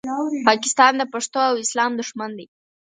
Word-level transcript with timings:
پاکستان 0.47 0.93
د 0.97 1.03
پښتنو 1.13 1.45
او 1.49 1.55
اسلام 1.63 1.91
دوښمن 1.99 2.31
دی 2.37 2.45